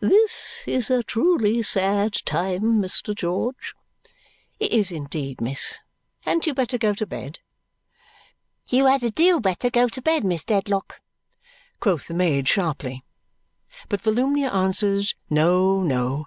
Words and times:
"This 0.00 0.64
is 0.66 0.90
a 0.90 1.04
truly 1.04 1.62
sad 1.62 2.14
time, 2.24 2.82
Mr. 2.82 3.14
George." 3.14 3.72
"It 4.58 4.72
is 4.72 4.90
indeed, 4.90 5.40
miss. 5.40 5.78
Hadn't 6.22 6.48
you 6.48 6.54
better 6.54 6.76
go 6.76 6.92
to 6.92 7.06
bed?" 7.06 7.38
"You 8.66 8.86
had 8.86 9.04
a 9.04 9.12
deal 9.12 9.38
better 9.38 9.70
go 9.70 9.86
to 9.86 10.02
bed, 10.02 10.24
Miss 10.24 10.42
Dedlock," 10.42 11.00
quoth 11.78 12.08
the 12.08 12.14
maid 12.14 12.48
sharply. 12.48 13.04
But 13.88 14.00
Volumnia 14.00 14.50
answers 14.52 15.14
No! 15.30 15.84
No! 15.84 16.26